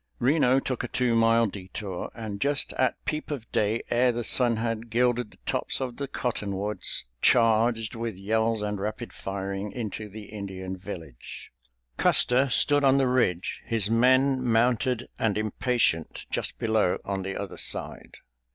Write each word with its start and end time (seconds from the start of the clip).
Reno 0.17 0.59
took 0.59 0.83
a 0.83 0.87
two 0.87 1.13
mile 1.13 1.45
detour, 1.45 2.09
and 2.15 2.41
just 2.41 2.73
at 2.73 3.05
peep 3.05 3.29
of 3.29 3.51
day, 3.51 3.83
ere 3.91 4.11
the 4.11 4.23
sun 4.23 4.55
had 4.57 4.89
gilded 4.89 5.29
the 5.29 5.37
tops 5.45 5.79
of 5.79 5.97
the 5.97 6.07
cottonwoods, 6.07 7.05
charged, 7.21 7.93
with 7.93 8.17
yells 8.17 8.63
and 8.63 8.79
rapid 8.79 9.13
firing, 9.13 9.71
into 9.71 10.09
the 10.09 10.23
Indian 10.23 10.75
village. 10.75 11.51
Custer 11.97 12.49
stood 12.49 12.83
on 12.83 12.97
the 12.97 13.07
ridge, 13.07 13.61
his 13.67 13.91
men 13.91 14.43
mounted 14.43 15.07
and 15.19 15.37
impatient 15.37 16.25
just 16.31 16.57
below 16.57 16.97
on 17.05 17.21
the 17.21 17.39
other 17.39 17.55
side. 17.57 18.17